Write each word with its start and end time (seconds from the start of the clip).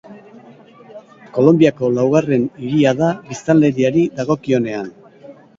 Kolonbiako 1.35 1.91
laugarren 1.99 2.47
hiria 2.63 2.95
da 3.05 3.13
biztanleriari 3.29 4.07
dagokionean. 4.23 4.91